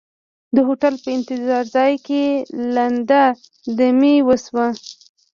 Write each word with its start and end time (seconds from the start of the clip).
د 0.55 0.57
هوټل 0.67 0.93
په 1.03 1.09
انتظار 1.17 1.63
ځای 1.75 1.93
کې 2.05 2.23
لنډه 2.75 3.23
دمې 3.77 4.15
وشوه. 4.27 4.67